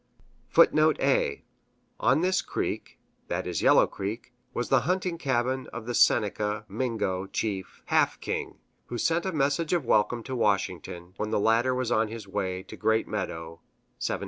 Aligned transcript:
[Footnote 0.49 0.99
A: 0.99 1.43
On 1.99 2.21
this 2.21 2.41
creek 2.41 2.97
was 3.29 3.45
the 4.69 4.79
hunting 4.81 5.19
cabin 5.19 5.67
of 5.67 5.85
the 5.85 5.93
Seneca 5.93 6.65
(Mingo) 6.67 7.27
chief, 7.27 7.83
Half 7.85 8.19
King, 8.19 8.57
who 8.87 8.97
sent 8.97 9.27
a 9.27 9.31
message 9.31 9.73
of 9.73 9.85
welcome 9.85 10.23
to 10.23 10.35
Washington, 10.35 11.13
when 11.17 11.29
the 11.29 11.39
latter 11.39 11.75
was 11.75 11.91
on 11.91 12.07
his 12.07 12.27
way 12.27 12.63
to 12.63 12.75
Great 12.75 13.07
Meadows 13.07 13.59
(1754). 14.01 14.19